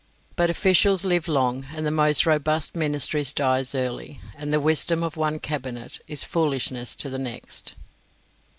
[0.35, 5.15] But officials live long, and the most robust ministry dies early, and the wisdom of
[5.15, 7.75] one cabinet is foolishness to the next.